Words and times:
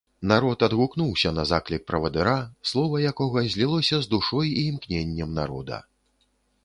Народ 0.29 0.63
адгукнуўся 0.67 1.33
на 1.39 1.43
заклік 1.49 1.83
правадыра, 1.91 2.33
слова 2.71 3.03
якога 3.11 3.45
злілося 3.57 4.01
з 4.07 4.11
душой 4.15 4.47
і 4.63 4.67
імкненнем 4.71 5.29
народа. 5.43 5.77